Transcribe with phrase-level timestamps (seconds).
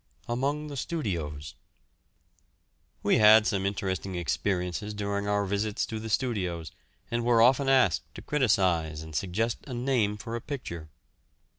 [0.27, 1.53] AMONG THE STUDIOS.
[3.03, 6.71] We had some interesting experiences during our visits to the studios,
[7.11, 10.89] and were often asked to criticise and suggest a name for a picture.